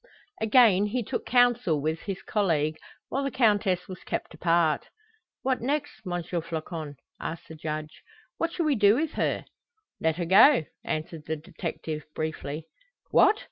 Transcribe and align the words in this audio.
Again 0.41 0.87
he 0.87 1.03
took 1.03 1.27
counsel 1.27 1.79
with 1.79 1.99
his 1.99 2.23
colleague, 2.23 2.77
while 3.09 3.23
the 3.23 3.29
Countess 3.29 3.87
was 3.87 3.99
kept 4.03 4.33
apart. 4.33 4.87
"What 5.43 5.61
next, 5.61 5.93
M. 6.07 6.23
Floçon?" 6.23 6.95
asked 7.19 7.49
the 7.49 7.53
Judge. 7.55 8.01
"What 8.39 8.51
shall 8.51 8.65
we 8.65 8.73
do 8.73 8.95
with 8.95 9.11
her?" 9.11 9.45
"Let 9.99 10.15
her 10.17 10.25
go," 10.25 10.65
answered 10.83 11.25
the 11.27 11.35
detective, 11.35 12.05
briefly. 12.15 12.65
"What! 13.11 13.37